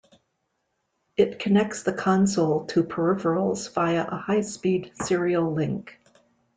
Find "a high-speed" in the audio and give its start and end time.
4.03-4.93